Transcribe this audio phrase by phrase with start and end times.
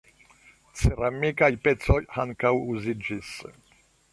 [0.79, 3.31] Ceramikaj pecoj ankaŭ uziĝis.